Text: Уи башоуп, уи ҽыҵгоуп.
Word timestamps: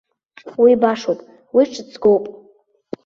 Уи 0.61 0.73
башоуп, 0.81 1.19
уи 1.55 1.63
ҽыҵгоуп. 1.71 2.25